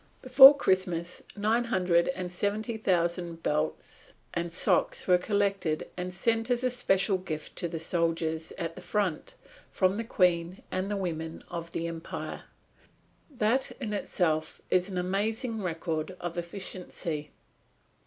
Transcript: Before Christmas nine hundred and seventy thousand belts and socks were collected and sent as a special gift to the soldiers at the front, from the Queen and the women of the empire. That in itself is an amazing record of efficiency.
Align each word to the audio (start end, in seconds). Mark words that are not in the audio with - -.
Before 0.23 0.57
Christmas 0.57 1.21
nine 1.37 1.65
hundred 1.65 2.07
and 2.07 2.31
seventy 2.31 2.75
thousand 2.75 3.43
belts 3.43 4.13
and 4.33 4.51
socks 4.51 5.05
were 5.07 5.19
collected 5.19 5.91
and 5.95 6.11
sent 6.11 6.49
as 6.49 6.63
a 6.63 6.71
special 6.71 7.19
gift 7.19 7.55
to 7.57 7.67
the 7.67 7.77
soldiers 7.77 8.51
at 8.57 8.75
the 8.75 8.81
front, 8.81 9.35
from 9.71 9.97
the 9.97 10.03
Queen 10.03 10.63
and 10.71 10.89
the 10.89 10.97
women 10.97 11.43
of 11.49 11.69
the 11.71 11.85
empire. 11.85 12.45
That 13.29 13.69
in 13.79 13.93
itself 13.93 14.59
is 14.71 14.89
an 14.89 14.97
amazing 14.97 15.61
record 15.61 16.17
of 16.19 16.35
efficiency. 16.35 17.29